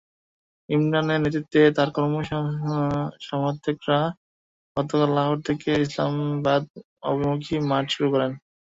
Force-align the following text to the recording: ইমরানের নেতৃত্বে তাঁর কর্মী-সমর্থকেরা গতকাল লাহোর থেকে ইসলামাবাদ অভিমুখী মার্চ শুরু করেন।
ইমরানের 0.69 1.19
নেতৃত্বে 1.21 1.75
তাঁর 1.77 1.89
কর্মী-সমর্থকেরা 1.95 3.99
গতকাল 4.77 5.09
লাহোর 5.17 5.39
থেকে 5.47 5.69
ইসলামাবাদ 5.85 6.63
অভিমুখী 7.03 7.55
মার্চ 7.69 7.89
শুরু 7.95 8.07
করেন। 8.13 8.31